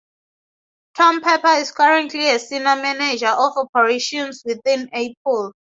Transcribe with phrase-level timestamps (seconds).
[0.95, 5.53] Tom Pepper is currently a Senior Manager of Operations within Apple.